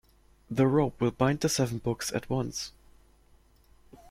The 0.49 0.65
rope 0.65 0.99
will 0.99 1.11
bind 1.11 1.41
the 1.41 1.47
seven 1.49 1.77
books 1.77 2.11
at 2.11 2.27
once. 2.27 2.71